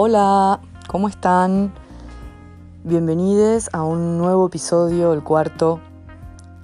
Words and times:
Hola, 0.00 0.60
¿cómo 0.86 1.08
están? 1.08 1.72
Bienvenidos 2.84 3.68
a 3.72 3.82
un 3.82 4.16
nuevo 4.16 4.46
episodio, 4.46 5.12
el 5.12 5.24
cuarto, 5.24 5.80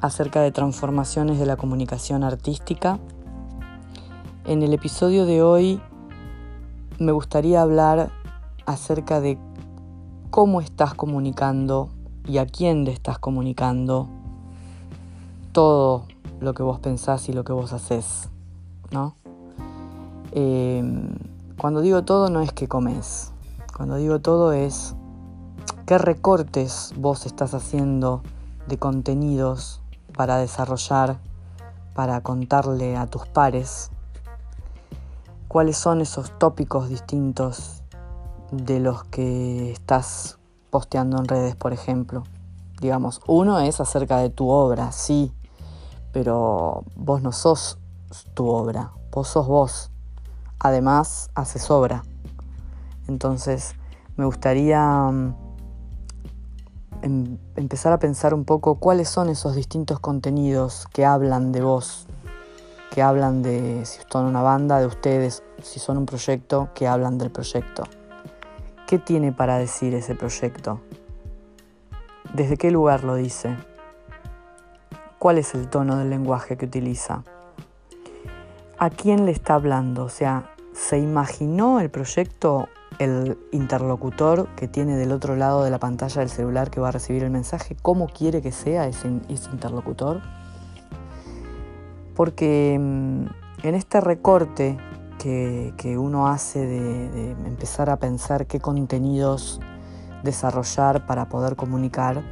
acerca 0.01 0.41
de 0.41 0.53
transformaciones 0.53 1.41
de 1.41 1.45
la 1.45 1.57
comunicación 1.57 2.23
artística. 2.23 3.01
En 4.45 4.63
el 4.63 4.73
episodio 4.73 5.27
de 5.27 5.43
hoy 5.43 5.81
me 7.01 7.11
gustaría 7.11 7.61
hablar 7.61 8.13
acerca 8.67 9.21
de 9.21 9.37
cómo 10.31 10.61
estás 10.61 10.95
comunicando 10.95 11.89
y 12.29 12.39
a 12.39 12.47
quién 12.47 12.85
le 12.85 12.93
estás 12.93 13.19
comunicando 13.19 14.09
todo 15.51 16.07
lo 16.39 16.55
que 16.55 16.63
vos 16.63 16.79
pensás 16.79 17.29
y 17.29 17.33
lo 17.33 17.43
que 17.43 17.53
vos 17.53 17.73
haces, 17.73 18.29
¿no? 18.93 19.17
Eh, 20.31 20.85
cuando 21.59 21.81
digo 21.81 22.05
todo 22.05 22.31
no 22.31 22.41
es 22.41 22.53
que 22.53 22.69
comes. 22.69 23.33
Cuando 23.77 23.97
digo 23.97 24.21
todo 24.21 24.53
es 24.53 24.95
qué 25.87 25.99
recortes 25.99 26.93
vos 26.97 27.27
estás 27.27 27.55
haciendo 27.55 28.23
de 28.67 28.79
contenidos 28.79 29.81
para 30.17 30.39
desarrollar, 30.39 31.19
para 31.95 32.21
contarle 32.23 32.97
a 32.97 33.07
tus 33.07 33.27
pares. 33.27 33.91
Cuáles 35.49 35.77
son 35.77 36.01
esos 36.01 36.37
tópicos 36.39 36.89
distintos 36.89 37.83
de 38.51 38.81
los 38.81 39.05
que 39.05 39.73
estás 39.73 40.39
posteando 40.71 41.19
en 41.19 41.29
redes, 41.29 41.55
por 41.57 41.73
ejemplo. 41.73 42.25
Digamos, 42.81 43.21
uno 43.27 43.61
es 43.61 43.81
acerca 43.81 44.19
de 44.19 44.31
tu 44.31 44.49
obra, 44.49 44.91
sí, 44.93 45.33
pero 46.13 46.85
vos 46.97 47.23
no 47.23 47.33
sos 47.33 47.79
tu 48.35 48.49
obra, 48.49 48.93
vos 49.13 49.29
sos 49.29 49.47
vos 49.47 49.91
además 50.59 51.31
hace 51.35 51.59
sobra. 51.59 52.05
Entonces 53.09 53.75
me 54.17 54.25
gustaría 54.25 54.81
mm, 54.81 55.35
em, 57.03 57.39
empezar 57.57 57.93
a 57.93 57.99
pensar 57.99 58.35
un 58.35 58.45
poco 58.45 58.77
cuáles 58.77 59.09
son 59.09 59.29
esos 59.29 59.55
distintos 59.55 60.01
contenidos 60.01 60.87
que 60.93 61.05
hablan 61.05 61.53
de 61.53 61.63
vos, 61.63 62.07
que 62.91 63.03
hablan 63.03 63.43
de 63.43 63.85
si 63.85 64.01
son 64.11 64.27
una 64.27 64.43
banda, 64.43 64.79
de 64.79 64.87
ustedes, 64.87 65.43
si 65.63 65.81
son 65.81 65.99
un 65.99 66.07
proyecto, 66.07 66.71
que 66.75 66.87
hablan 66.87 67.19
del 67.19 67.31
proyecto. 67.31 67.83
¿Qué 68.87 68.99
tiene 68.99 69.33
para 69.33 69.59
decir 69.59 69.95
ese 69.95 70.15
proyecto? 70.15 70.81
¿Desde 72.33 72.57
qué 72.57 72.71
lugar 72.71 73.05
lo 73.05 73.15
dice? 73.15 73.57
¿Cuál 75.19 75.39
es 75.39 75.55
el 75.55 75.69
tono 75.69 75.97
del 75.97 76.11
lenguaje 76.11 76.57
que 76.57 76.67
utiliza? 76.67 77.25
¿A 78.85 78.91
quién 78.91 79.25
le 79.25 79.33
está 79.33 79.55
hablando? 79.55 80.05
O 80.05 80.11
sea, 80.11 80.55
¿Se 80.75 80.99
imaginó 80.99 81.81
el 81.81 81.89
proyecto 81.89 82.69
el 82.99 83.39
interlocutor 83.51 84.47
que 84.57 84.69
tiene 84.69 84.99
del 84.99 85.11
otro 85.11 85.37
lado 85.37 85.65
de 85.65 85.71
la 85.71 85.79
pantalla 85.79 86.21
del 86.21 86.29
celular 86.29 86.69
que 86.69 86.81
va 86.81 86.89
a 86.89 86.91
recibir 86.91 87.23
el 87.23 87.31
mensaje? 87.31 87.79
¿Cómo 87.81 88.09
quiere 88.09 88.43
que 88.43 88.53
sea 88.53 88.87
ese, 88.87 89.09
interlocutor? 89.09 90.21
Porque 92.15 92.77
mm, 92.79 93.25
en 93.63 93.75
este 93.75 94.03
recorte 94.03 94.77
que, 95.19 95.97
uno 95.97 96.29
hace 96.29 96.67
de, 96.67 97.31
empezar 97.47 97.89
a 97.89 97.97
pensar 97.97 98.47
qué 98.47 98.61
contenidos 98.61 99.63
desarrollar 100.25 101.07
para 101.07 101.31
poder 101.31 101.57
comunicar, 101.57 102.23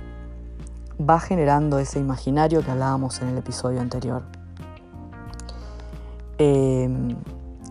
va 1.01 1.19
generando 1.19 1.79
ese 1.79 1.99
imaginario 1.99 2.63
que 2.63 2.71
hablábamos 2.71 3.23
en 3.23 3.29
el 3.29 3.39
episodio 3.39 3.81
anterior. 3.81 4.42
Eh, 6.39 6.89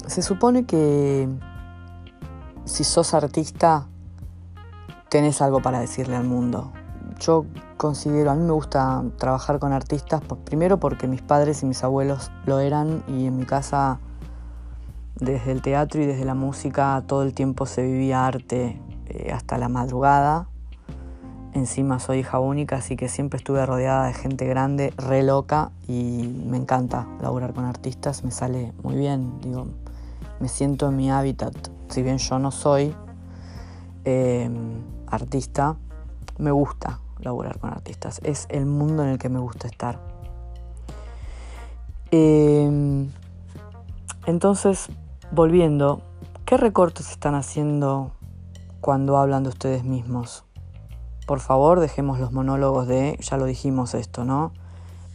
se 0.07 0.21
supone 0.21 0.65
que 0.65 1.27
si 2.65 2.83
sos 2.83 3.13
artista 3.13 3.87
tenés 5.09 5.41
algo 5.41 5.61
para 5.61 5.79
decirle 5.79 6.15
al 6.15 6.23
mundo. 6.23 6.71
Yo 7.19 7.45
considero, 7.77 8.31
a 8.31 8.35
mí 8.35 8.43
me 8.43 8.53
gusta 8.53 9.03
trabajar 9.17 9.59
con 9.59 9.73
artistas, 9.73 10.21
pues, 10.27 10.41
primero 10.43 10.79
porque 10.79 11.07
mis 11.07 11.21
padres 11.21 11.63
y 11.63 11.65
mis 11.65 11.83
abuelos 11.83 12.31
lo 12.45 12.59
eran 12.59 13.03
y 13.07 13.25
en 13.25 13.37
mi 13.37 13.45
casa 13.45 13.99
desde 15.15 15.51
el 15.51 15.61
teatro 15.61 16.01
y 16.01 16.05
desde 16.05 16.25
la 16.25 16.33
música 16.33 17.03
todo 17.07 17.23
el 17.23 17.33
tiempo 17.33 17.65
se 17.65 17.83
vivía 17.83 18.25
arte 18.25 18.81
eh, 19.07 19.31
hasta 19.31 19.57
la 19.57 19.69
madrugada. 19.69 20.47
Encima 21.53 21.99
soy 21.99 22.19
hija 22.19 22.39
única, 22.39 22.77
así 22.77 22.95
que 22.95 23.09
siempre 23.09 23.37
estuve 23.37 23.65
rodeada 23.65 24.07
de 24.07 24.13
gente 24.13 24.45
grande, 24.45 24.93
re 24.95 25.21
loca 25.21 25.71
y 25.85 26.33
me 26.45 26.55
encanta 26.55 27.07
laburar 27.21 27.53
con 27.53 27.65
artistas, 27.65 28.23
me 28.23 28.31
sale 28.31 28.71
muy 28.83 28.95
bien, 28.95 29.41
digo, 29.41 29.67
me 30.39 30.47
siento 30.47 30.87
en 30.87 30.95
mi 30.95 31.11
hábitat. 31.11 31.53
Si 31.89 32.03
bien 32.03 32.19
yo 32.19 32.39
no 32.39 32.51
soy 32.51 32.95
em, 34.05 34.81
artista, 35.07 35.75
me 36.37 36.51
gusta 36.51 36.99
laburar 37.19 37.59
con 37.59 37.69
artistas. 37.69 38.21
Es 38.23 38.47
el 38.49 38.65
mundo 38.65 39.03
en 39.03 39.09
el 39.09 39.19
que 39.19 39.27
me 39.27 39.39
gusta 39.39 39.67
estar. 39.67 39.99
Em, 42.11 43.09
entonces, 44.25 44.87
volviendo, 45.31 46.01
¿qué 46.45 46.55
recortes 46.55 47.11
están 47.11 47.35
haciendo 47.35 48.11
cuando 48.79 49.17
hablan 49.17 49.43
de 49.43 49.49
ustedes 49.49 49.83
mismos? 49.83 50.45
Por 51.31 51.39
favor, 51.39 51.79
dejemos 51.79 52.19
los 52.19 52.33
monólogos 52.33 52.89
de, 52.89 53.17
ya 53.21 53.37
lo 53.37 53.45
dijimos 53.45 53.93
esto, 53.93 54.25
¿no? 54.25 54.51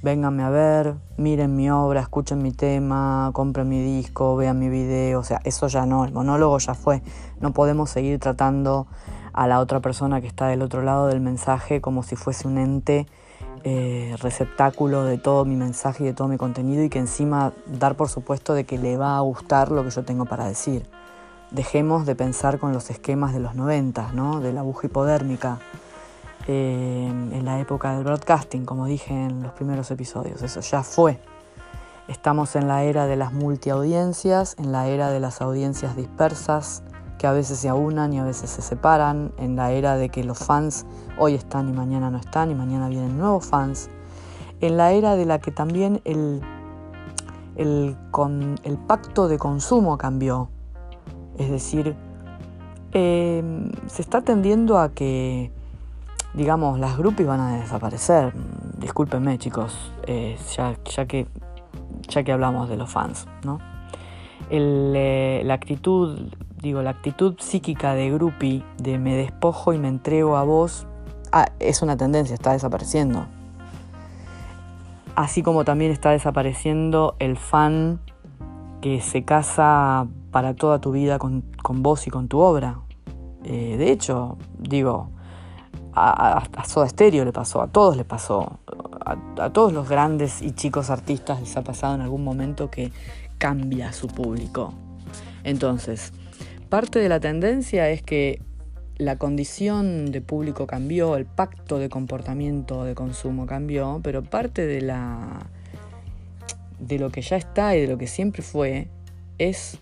vénganme 0.00 0.44
a 0.44 0.49
ver, 0.49 0.94
miren 1.19 1.54
mi 1.54 1.69
obra, 1.69 2.00
escuchen 2.00 2.38
mi 2.38 2.53
tema, 2.53 3.28
compren 3.34 3.69
mi 3.69 3.82
disco, 3.82 4.34
vean 4.34 4.59
mi 4.59 4.71
video, 4.71 5.21
o 5.21 5.25
sea, 5.25 5.43
eso 5.44 5.69
ya 5.69 5.84
no, 5.84 6.06
el 6.06 6.15
monólogo 6.15 6.56
ya 6.56 6.72
fue. 6.72 7.03
No 7.41 7.53
podemos 7.53 7.91
seguir 7.91 8.19
tratando 8.19 8.87
a 9.34 9.47
la 9.47 9.60
otra 9.60 9.81
persona 9.81 10.22
que 10.22 10.27
está 10.27 10.47
del 10.47 10.62
otro 10.62 10.81
lado 10.81 11.06
del 11.06 11.21
mensaje 11.21 11.82
como 11.82 12.03
si 12.03 12.16
fuese 12.16 12.48
un 12.48 12.56
ente 12.56 13.06
eh, 13.65 14.16
receptáculo 14.19 15.04
de 15.04 15.19
todo 15.19 15.44
mi 15.44 15.56
mensaje 15.56 16.03
y 16.04 16.06
de 16.06 16.15
todo 16.15 16.28
mi 16.28 16.38
contenido 16.38 16.83
y 16.83 16.88
que 16.88 16.98
encima 16.98 17.53
dar 17.66 17.94
por 17.94 18.09
supuesto 18.09 18.54
de 18.54 18.65
que 18.65 18.78
le 18.78 18.97
va 18.97 19.19
a 19.19 19.21
gustar 19.21 19.71
lo 19.71 19.84
que 19.84 19.91
yo 19.91 20.03
tengo 20.03 20.25
para 20.25 20.47
decir. 20.47 20.87
Dejemos 21.50 22.06
de 22.06 22.15
pensar 22.15 22.59
con 22.59 22.72
los 22.72 22.88
esquemas 22.88 23.34
de 23.34 23.41
los 23.41 23.54
90, 23.54 24.12
¿no? 24.15 24.41
de 24.41 24.54
la 24.54 24.60
aguja 24.60 24.87
hipodérmica 24.87 25.59
en 26.49 27.45
la 27.45 27.61
época 27.61 27.95
del 27.95 28.05
broadcasting, 28.05 28.65
como 28.65 28.87
dije 28.87 29.12
en 29.12 29.43
los 29.43 29.53
primeros 29.53 29.91
episodios. 29.91 30.43
Eso 30.43 30.61
ya 30.61 30.83
fue. 30.83 31.19
Estamos 32.09 32.55
en 32.55 32.69
la 32.69 32.84
era 32.84 33.07
de 33.07 33.17
las 33.17 33.33
multiaudiencias, 33.33 34.55
en 34.59 34.71
la 34.71 34.87
era 34.87 35.11
de 35.11 35.19
las 35.19 35.41
audiencias 35.41 35.97
dispersas, 35.97 36.84
que 37.19 37.27
a 37.27 37.33
veces 37.33 37.59
se 37.59 37.69
aunan 37.69 38.12
y 38.12 38.21
a 38.21 38.25
veces 38.25 38.49
se 38.51 38.62
separan, 38.62 39.33
en 39.39 39.57
la 39.57 39.73
era 39.73 39.97
de 39.97 40.09
que 40.09 40.23
los 40.23 40.39
fans 40.39 40.87
hoy 41.19 41.34
están 41.34 41.69
y 41.69 41.73
mañana 41.73 42.11
no 42.11 42.19
están 42.19 42.51
y 42.51 42.55
mañana 42.55 42.89
vienen 42.89 43.19
nuevos 43.19 43.47
fans, 43.47 43.91
en 44.61 44.77
la 44.77 44.93
era 44.93 45.17
de 45.17 45.25
la 45.27 45.41
que 45.41 45.51
también 45.51 46.01
el, 46.05 46.43
el, 47.57 47.97
con, 48.13 48.55
el 48.63 48.78
pacto 48.78 49.27
de 49.27 49.39
consumo 49.39 49.99
cambió. 49.99 50.49
Es 51.39 51.51
decir, 51.51 51.97
eh, 52.93 53.43
se 53.89 54.03
está 54.03 54.23
tendiendo 54.23 54.78
a 54.78 54.91
que 54.91 55.51
digamos, 56.35 56.79
las 56.79 56.97
groupies 56.97 57.27
van 57.27 57.41
a 57.41 57.57
desaparecer. 57.59 58.33
Discúlpenme, 58.79 59.39
chicos, 59.39 59.93
eh, 60.07 60.37
ya, 60.55 60.77
ya, 60.85 61.07
que, 61.07 61.27
ya 62.09 62.23
que 62.23 62.33
hablamos 62.33 62.69
de 62.69 62.77
los 62.77 62.91
fans, 62.91 63.27
¿no? 63.45 63.59
Eh, 64.51 65.43
la 65.45 65.55
actitud, 65.55 66.31
digo, 66.61 66.83
la 66.83 66.91
actitud 66.91 67.35
psíquica 67.39 67.95
de 67.95 68.11
groupie, 68.11 68.63
de 68.79 68.99
me 68.99 69.17
despojo 69.17 69.73
y 69.73 69.79
me 69.79 69.89
entrego 69.89 70.37
a 70.37 70.45
vos, 70.45 70.87
ah, 71.33 71.47
es 71.59 71.83
una 71.83 71.97
tendencia, 71.97 72.34
está 72.34 72.53
desapareciendo. 72.53 73.27
Así 75.17 75.43
como 75.43 75.65
también 75.65 75.91
está 75.91 76.11
desapareciendo 76.11 77.17
el 77.19 77.37
fan 77.37 78.01
que 78.83 79.01
se 79.01 79.25
casa 79.25 80.07
para 80.31 80.55
toda 80.55 80.81
tu 80.81 80.93
vida 80.93 81.19
con, 81.19 81.43
vos 81.83 82.07
y 82.07 82.11
con 82.11 82.29
tu 82.29 82.39
obra. 82.39 82.81
Eh, 83.43 83.77
de 83.79 83.91
hecho, 83.91 84.37
digo, 84.59 85.09
a, 85.97 86.39
a, 86.39 86.65
Soda 86.66 86.89
Stereo 86.89 87.25
le 87.25 87.33
pasó, 87.33 87.63
a 87.63 87.69
todos 87.69 87.97
le 87.97 88.04
pasó, 88.04 88.60
a, 89.04 89.51
todos 89.51 89.72
los 89.72 89.89
grandes 89.89 90.43
y 90.43 90.53
chicos 90.53 90.91
artistas 90.91 91.41
les 91.41 91.57
ha 91.57 91.63
pasado 91.63 91.95
en 91.95 92.03
algún 92.03 92.22
momento 92.22 92.71
que 92.71 92.93
cambia 93.39 93.93
su 93.93 94.07
público. 94.07 94.75
Entonces, 95.43 96.13
parte 96.69 96.98
de 96.98 97.09
la 97.09 97.19
tendencia 97.19 97.89
es 97.89 98.03
que 98.03 98.43
la 98.98 99.16
condición 99.16 100.13
de 100.13 100.21
público 100.21 100.66
cambió, 100.66 101.16
el 101.16 101.25
pacto 101.25 101.78
de 101.78 101.89
comportamiento 101.89 102.84
de 102.84 102.95
consumo 102.95 103.47
cambió, 103.47 104.01
pero 104.03 104.22
parte 104.22 104.66
de 104.66 104.83
la 104.83 105.51
de 106.78 106.98
lo 106.98 107.10
que 107.10 107.22
ya 107.22 107.37
está 107.37 107.75
y 107.75 107.81
de 107.81 107.87
lo 107.87 107.97
que 107.97 108.07
siempre 108.07 108.43
fue 108.43 108.89
es 109.39 109.78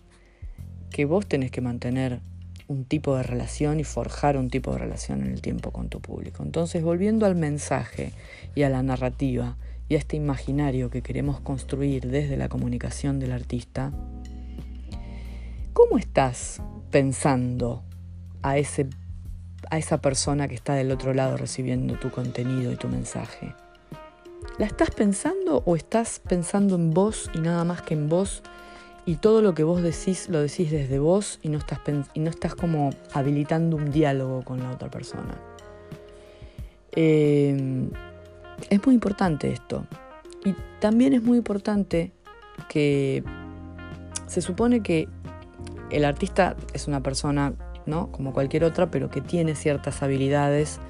que 0.90 1.06
vos 1.06 1.26
tenés 1.26 1.50
que 1.50 1.61
mantener 1.61 2.20
un 2.66 2.84
tipo 2.84 3.16
de 3.16 3.22
relación 3.22 3.81
y 3.81 3.84
forjar 3.84 4.37
un 4.37 4.49
tipo 4.49 4.72
de 4.72 4.78
relación 4.78 5.22
en 5.22 5.32
el 5.32 5.40
tiempo 5.40 5.70
con 5.70 5.88
tu 5.88 6.00
público. 6.00 6.43
Entonces, 6.43 6.82
volviendo 6.82 7.26
al 7.26 7.34
mensaje 7.34 8.12
y 8.55 8.62
a 8.62 8.70
la 8.70 8.82
narrativa 8.82 9.56
y 9.88 9.96
a 9.96 9.99
este 9.99 10.16
imaginario 10.16 10.90
que 10.90 11.02
queremos 11.02 11.40
construir 11.40 12.08
desde 12.08 12.37
la 12.37 12.49
comunicación 12.49 13.20
del 13.20 13.32
artista, 13.32 13.93
¿cómo 15.72 15.99
estás 15.99 16.62
pensando 16.90 17.82
a, 18.43 18.56
ese, 18.56 18.88
a 19.70 19.78
esa 19.78 20.00
persona 20.00 20.49
que 20.49 20.55
está 20.55 20.75
del 20.75 20.90
otro 20.90 21.12
lado 21.12 21.37
recibiendo 21.37 21.99
tu 21.99 22.11
contenido 22.11 22.72
y 22.72 22.76
tu 22.76 22.88
mensaje? 22.88 23.55
¿La 24.58 24.66
estás 24.66 24.90
pensando 24.90 25.62
o 25.66 25.76
estás 25.76 26.20
pensando 26.20 26.76
en 26.76 26.93
vos 26.93 27.31
y 27.34 27.40
nada 27.40 27.64
más 27.64 27.82
que 27.82 27.94
en 27.94 28.08
vos? 28.08 28.43
Y 29.06 29.16
todo 29.16 29.42
lo 29.42 29.54
que 29.54 29.64
vos 29.64 29.82
decís 29.82 30.28
lo 30.28 30.40
decís 30.40 30.70
desde 30.70 30.98
vos 30.98 31.38
y 31.42 31.48
no 31.48 31.58
estás, 31.58 31.80
y 32.14 32.20
no 32.20 32.30
estás 32.30 32.54
como 32.54 32.90
habilitando 33.12 33.76
un 33.76 33.90
diálogo 33.90 34.42
con 34.42 34.60
la 34.60 34.70
otra 34.70 34.90
persona. 34.90 35.38
Eh, 36.92 37.88
es 38.70 38.86
muy 38.86 38.94
importante 38.94 39.52
esto. 39.52 39.86
Y 40.44 40.54
también 40.80 41.12
es 41.12 41.22
muy 41.22 41.38
importante 41.38 42.12
que 42.68 43.24
se 44.26 44.40
supone 44.40 44.82
que 44.82 45.08
el 45.90 46.04
artista 46.04 46.56
es 46.72 46.88
una 46.88 47.02
persona, 47.02 47.54
¿no? 47.86 48.10
Como 48.10 48.32
cualquier 48.32 48.64
otra, 48.64 48.90
pero 48.90 49.10
que 49.10 49.20
tiene 49.20 49.54
ciertas 49.54 50.02
habilidades 50.02 50.80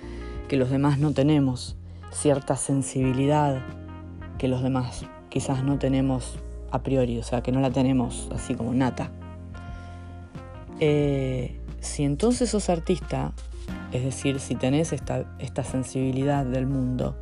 que 0.48 0.56
los 0.56 0.70
demás 0.70 0.98
no 0.98 1.12
tenemos, 1.12 1.76
cierta 2.12 2.56
sensibilidad 2.56 3.62
que 4.38 4.48
los 4.48 4.62
demás 4.62 5.06
quizás 5.28 5.64
no 5.64 5.78
tenemos 5.78 6.38
a 6.70 6.82
priori, 6.82 7.18
o 7.18 7.22
sea, 7.22 7.42
que 7.42 7.52
no 7.52 7.60
la 7.60 7.70
tenemos 7.70 8.28
así 8.34 8.54
como 8.54 8.74
nata. 8.74 9.10
Eh, 10.80 11.56
si 11.80 12.02
entonces 12.02 12.50
sos 12.50 12.68
artista, 12.68 13.32
es 13.92 14.02
decir, 14.02 14.40
si 14.40 14.56
tenés 14.56 14.92
esta, 14.92 15.24
sensibilidad 15.62 16.44
del 16.44 16.66
mundo, 16.66 17.16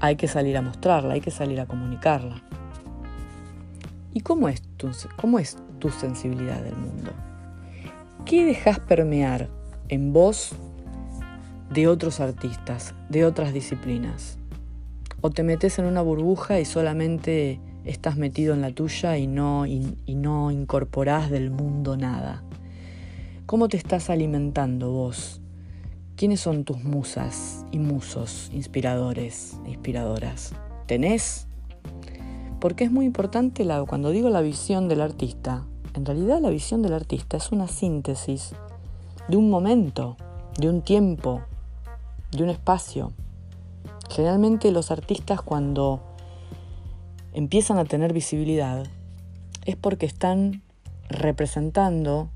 hay 0.00 0.16
que 0.16 0.28
salir 0.28 0.56
a 0.56 0.62
mostrarla, 0.62 1.14
hay 1.14 1.20
que 1.20 1.30
salir 1.30 1.60
a 1.60 1.66
comunicarla. 1.66 2.42
¿Y 4.12 4.20
cómo 4.20 4.48
es 4.48 4.62
tu, 4.76 4.90
cómo 5.16 5.38
es 5.38 5.58
tu 5.80 5.90
sensibilidad 5.90 6.62
del 6.62 6.76
mundo? 6.76 7.12
¿Qué 8.24 8.46
dejas 8.46 8.78
permear 8.78 9.50
en 9.88 10.12
vos 10.12 10.52
de 11.70 11.88
otros 11.88 12.20
artistas, 12.20 12.94
de 13.10 13.26
otras 13.26 13.52
disciplinas? 13.52 14.38
¿O 15.20 15.30
te 15.30 15.42
metes 15.42 15.78
en 15.78 15.86
una 15.86 16.00
burbuja 16.00 16.60
y 16.60 16.64
solamente 16.64 17.60
estás 17.84 18.16
metido 18.16 18.54
en 18.54 18.60
la 18.60 18.72
tuya 18.72 19.18
y 19.18 19.26
no, 19.26 19.66
y, 19.66 19.96
no 20.08 20.50
incorporás 20.50 21.30
del 21.30 21.50
mundo 21.50 21.96
nada? 21.96 22.42
¿Cómo 23.46 23.68
te 23.68 23.76
estás 23.76 24.10
alimentando 24.10 24.90
vos 24.90 25.40
¿Quiénes 26.16 26.40
son 26.40 26.62
tus 26.62 26.84
musas 26.84 27.66
y 27.72 27.80
musos, 27.80 28.48
inspiradores, 28.52 29.58
inspiradoras? 29.66 30.52
¿Tenés? 30.86 31.48
Porque 32.60 32.84
es 32.84 32.92
muy 32.92 33.04
importante 33.04 33.66
cuando 33.88 34.10
digo 34.10 34.30
la 34.30 34.40
visión 34.40 34.86
del 34.86 35.00
artista, 35.00 35.66
en 35.92 36.06
realidad 36.06 36.40
la 36.40 36.50
visión 36.50 36.82
del 36.82 36.92
artista 36.92 37.36
es 37.36 37.50
una 37.50 37.66
síntesis 37.66 38.54
de 39.26 39.36
un 39.36 39.50
momento, 39.50 40.16
de 40.56 40.68
un 40.68 40.82
tiempo, 40.82 41.42
de 42.30 42.44
un 42.44 42.50
espacio. 42.50 43.12
Generalmente 44.08 44.70
los 44.70 44.92
artistas 44.92 45.42
cuando 45.42 46.13
empiezan 47.34 47.78
a 47.78 47.84
tener 47.84 48.12
visibilidad 48.12 48.86
es 49.66 49.76
porque 49.76 50.06
están 50.06 50.62
representando 51.08 52.30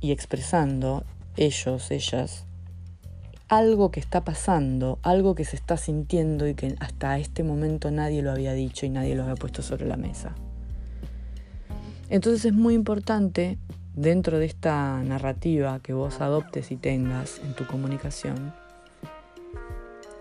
y 0.00 0.12
expresando 0.12 1.04
ellos, 1.36 1.90
ellas, 1.90 2.44
algo 3.48 3.90
que 3.90 4.00
está 4.00 4.24
pasando, 4.24 4.98
algo 5.02 5.34
que 5.34 5.44
se 5.44 5.56
está 5.56 5.76
sintiendo 5.76 6.46
y 6.46 6.54
que 6.54 6.76
hasta 6.80 7.18
este 7.18 7.42
momento 7.42 7.90
nadie 7.90 8.22
lo 8.22 8.30
había 8.30 8.52
dicho 8.52 8.86
y 8.86 8.90
nadie 8.90 9.14
lo 9.14 9.22
había 9.22 9.34
puesto 9.36 9.62
sobre 9.62 9.86
la 9.86 9.96
mesa. 9.96 10.34
Entonces 12.10 12.44
es 12.44 12.52
muy 12.52 12.74
importante 12.74 13.58
dentro 13.94 14.38
de 14.38 14.46
esta 14.46 15.02
narrativa 15.02 15.80
que 15.80 15.92
vos 15.92 16.20
adoptes 16.20 16.70
y 16.70 16.76
tengas 16.76 17.40
en 17.44 17.54
tu 17.54 17.66
comunicación, 17.66 18.54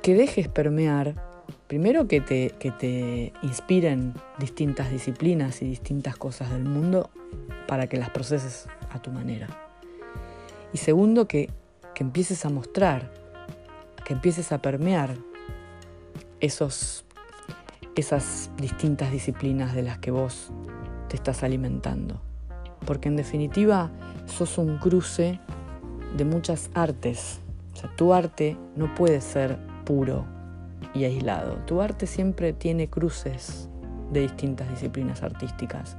que 0.02 0.16
dejes 0.16 0.48
permear, 0.48 1.31
primero 1.72 2.06
que 2.06 2.20
te, 2.20 2.54
que 2.60 2.70
te 2.70 3.32
inspiren 3.44 4.14
distintas 4.40 4.92
disciplinas 4.92 5.62
y 5.62 5.70
distintas 5.70 6.18
cosas 6.18 6.52
del 6.52 6.66
mundo 6.66 7.10
para 7.66 7.88
que 7.88 7.96
las 7.96 8.10
proceses 8.10 8.68
a 8.90 9.02
tu 9.02 9.10
manera. 9.10 9.48
Y 10.74 10.80
segundo, 10.80 11.30
que, 11.30 11.50
que 11.96 12.04
empieces 12.04 12.44
a 12.44 12.50
mostrar 12.50 13.14
que 14.04 14.12
empieces 14.12 14.52
a 14.52 14.62
permear 14.62 15.16
esos, 16.42 17.06
esas 17.96 18.52
distintas 18.58 19.14
disciplinas 19.14 19.74
de 19.74 19.84
las 19.84 19.98
que 19.98 20.12
vos 20.12 20.52
te 21.08 21.16
estás 21.16 21.42
alimentando. 21.42 22.20
Porque 22.86 23.08
en 23.08 23.16
definitiva 23.16 23.92
sos 24.26 24.58
un 24.58 24.78
cruce 24.78 25.40
de 26.18 26.26
muchas 26.26 26.70
artes. 26.74 27.40
O 27.72 27.78
sea, 27.78 27.96
tu 27.96 28.14
arte 28.14 28.58
no 28.76 28.94
puede 28.94 29.22
ser 29.22 29.58
puro 29.86 30.41
y 30.94 31.06
aislado. 31.06 31.56
Tu 31.66 31.82
arte 31.82 32.08
siempre 32.08 32.54
tiene 32.54 32.90
cruces 32.90 33.70
de 34.12 34.22
distintas 34.22 34.70
disciplinas 34.70 35.24
artísticas. 35.24 35.98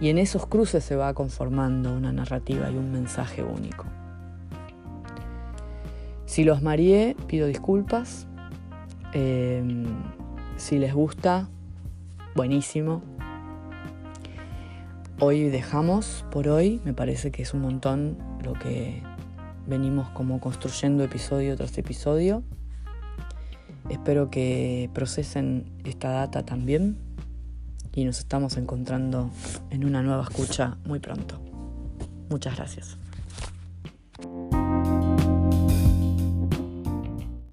Y 0.00 0.08
en 0.08 0.18
esos 0.18 0.46
cruces 0.46 0.84
se 0.84 0.96
va 0.96 1.14
conformando 1.14 1.92
una 1.94 2.12
narrativa 2.12 2.70
y 2.70 2.76
un 2.76 2.90
mensaje 2.90 3.42
único. 3.42 3.84
Si 6.26 6.42
los 6.42 6.62
mareé, 6.62 7.16
pido 7.28 7.46
disculpas. 7.46 8.26
Em, 9.12 9.84
si 10.56 10.78
les 10.78 10.92
gusta, 10.92 11.48
buenísimo. 12.34 13.02
Hoy 15.20 15.44
dejamos 15.44 16.24
por 16.32 16.48
hoy, 16.48 16.80
me 16.84 16.92
parece 16.92 17.30
que 17.30 17.42
es 17.42 17.54
un 17.54 17.60
montón 17.60 18.18
lo 18.42 18.54
que 18.54 19.00
venimos 19.66 20.08
como 20.10 20.40
construyendo 20.40 21.04
episodio 21.04 21.56
tras 21.56 21.78
episodio. 21.78 22.42
Espero 23.90 24.30
que 24.30 24.90
procesen 24.94 25.64
esta 25.84 26.10
data 26.10 26.44
también 26.44 26.96
y 27.94 28.04
nos 28.04 28.18
estamos 28.18 28.56
encontrando 28.56 29.30
en 29.70 29.84
una 29.84 30.02
nueva 30.02 30.24
escucha 30.24 30.78
muy 30.84 30.98
pronto. 30.98 31.40
Muchas 32.30 32.56
gracias. 32.56 32.98